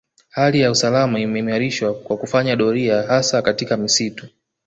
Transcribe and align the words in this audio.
Hali 0.29 0.59
ya 0.61 0.71
usalama 0.71 1.19
imeimarishwa 1.19 1.93
kwa 1.93 2.17
kufanya 2.17 2.55
doria 2.55 3.01
hasa 3.01 3.41
katika 3.41 3.77
misitu 3.77 4.27